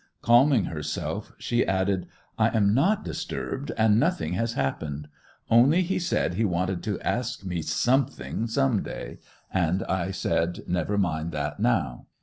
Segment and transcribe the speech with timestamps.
[0.23, 2.07] Calming herself she added,
[2.39, 5.07] 'I am not disturbed, and nothing has happened.
[5.47, 9.19] Only he said he wanted to ask me something, some day;
[9.53, 12.07] and I said never mind that now.